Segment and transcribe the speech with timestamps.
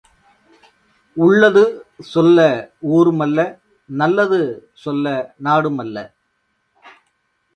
[1.17, 1.63] உள்ளது
[2.13, 2.39] சொல்ல
[2.93, 3.39] ஊருமல்ல,
[3.89, 4.39] நல்லது
[4.83, 5.05] சொல்ல
[5.47, 5.97] நாடுமல்ல!